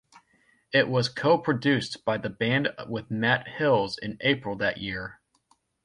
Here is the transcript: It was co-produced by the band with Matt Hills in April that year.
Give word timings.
It 0.73 0.87
was 0.89 1.09
co-produced 1.09 2.03
by 2.05 2.17
the 2.17 2.31
band 2.31 2.69
with 2.89 3.11
Matt 3.11 3.47
Hills 3.47 3.99
in 3.99 4.17
April 4.21 4.55
that 4.55 4.79
year. 4.79 5.19